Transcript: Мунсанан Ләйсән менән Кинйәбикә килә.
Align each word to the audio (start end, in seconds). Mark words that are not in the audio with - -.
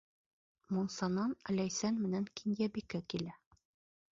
Мунсанан 0.77 1.35
Ләйсән 1.59 1.99
менән 2.07 2.25
Кинйәбикә 2.41 3.03
килә. 3.15 3.37